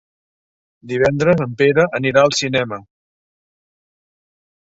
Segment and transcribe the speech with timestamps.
[0.91, 2.81] Divendres en Pere anirà al cinema.